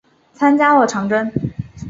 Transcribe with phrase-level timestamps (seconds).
[0.33, 1.31] 参加了长征。